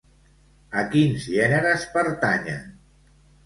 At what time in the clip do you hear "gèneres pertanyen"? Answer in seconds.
1.35-2.69